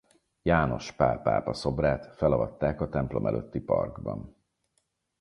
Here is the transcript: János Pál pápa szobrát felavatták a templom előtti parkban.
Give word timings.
János 0.41 0.91
Pál 0.91 1.21
pápa 1.21 1.53
szobrát 1.53 2.15
felavatták 2.15 2.81
a 2.81 2.89
templom 2.89 3.25
előtti 3.27 3.59
parkban. 3.59 4.35